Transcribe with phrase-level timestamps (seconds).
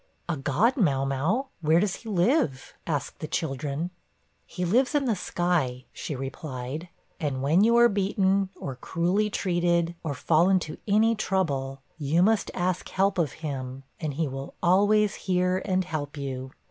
[0.27, 1.45] 'A God, mau mau!
[1.61, 3.91] Where does he live?' asked the children.
[4.47, 6.89] 'He lives in the sky,' she replied;
[7.19, 12.49] 'and when you are beaten, or cruelly treated, or fall into any trouble, you must
[12.55, 16.49] ask help of him, and he will always hear and help you.'